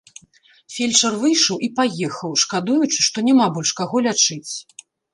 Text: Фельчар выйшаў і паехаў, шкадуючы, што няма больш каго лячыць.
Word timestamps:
Фельчар 0.75 1.17
выйшаў 1.25 1.57
і 1.69 1.69
паехаў, 1.81 2.31
шкадуючы, 2.47 2.99
што 3.11 3.27
няма 3.31 3.45
больш 3.59 3.69
каго 3.85 4.07
лячыць. 4.11 4.53